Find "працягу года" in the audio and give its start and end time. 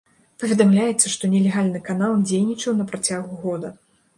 2.93-3.75